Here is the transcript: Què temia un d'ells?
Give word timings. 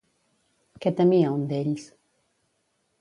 Què 0.85 0.93
temia 1.01 1.35
un 1.35 1.43
d'ells? 1.53 1.85